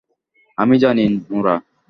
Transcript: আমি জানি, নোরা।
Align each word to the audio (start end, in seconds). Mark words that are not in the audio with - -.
আমি 0.57 0.75
জানি, 0.79 1.05
নোরা। 1.29 1.55